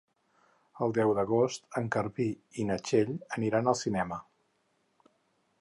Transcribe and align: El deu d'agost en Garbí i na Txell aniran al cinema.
El 0.85 0.93
deu 0.97 1.13
d'agost 1.19 1.69
en 1.81 1.91
Garbí 1.97 2.27
i 2.63 2.67
na 2.71 2.79
Txell 2.87 3.15
aniran 3.39 3.73
al 3.73 3.81
cinema. 3.85 4.23